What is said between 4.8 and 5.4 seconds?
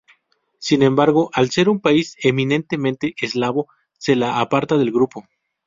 grupo.